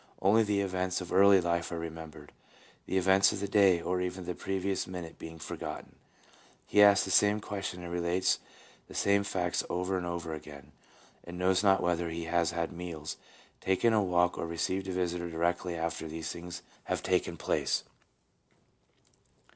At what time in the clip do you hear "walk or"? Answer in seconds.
14.01-14.47